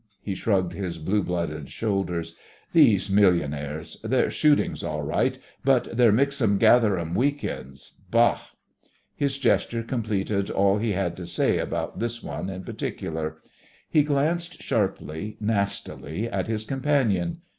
[0.23, 2.35] He shrugged his blue blooded shoulders.
[2.73, 3.97] "These millionaires!
[4.03, 8.39] Their shooting's all right, but their mixum gatherum week ends bah!"
[9.15, 13.37] His gesture completed all he had to say about this one in particular.
[13.87, 17.41] He glanced sharply, nastily, at his companion.